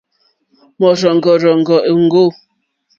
Mɔ̀rzɔ̀ŋɡɔ̀rzɔ̀ŋɡɔ̀ 0.79 1.79
òŋɡô. 1.91 2.23